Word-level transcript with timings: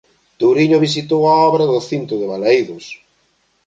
Touriño 0.39 0.83
visitou 0.87 1.21
a 1.27 1.33
obra 1.49 1.63
do 1.71 1.79
cinto 1.89 2.13
de 2.17 2.25
Balaídos 2.31 2.85